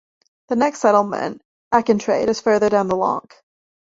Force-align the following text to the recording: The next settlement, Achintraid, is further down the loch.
The 0.47 0.55
next 0.55 0.79
settlement, 0.79 1.43
Achintraid, 1.71 2.27
is 2.27 2.41
further 2.41 2.69
down 2.69 2.87
the 2.87 2.95
loch. 2.97 3.35